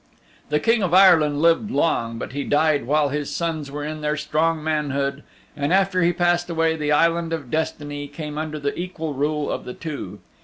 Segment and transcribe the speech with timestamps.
[0.49, 4.17] The King of Ireland lived long, but he died while his sons were in their
[4.17, 5.21] strong manhood,
[5.55, 9.63] and after he passed away the Island of Destiny came under the equal rule of
[9.63, 10.19] the two.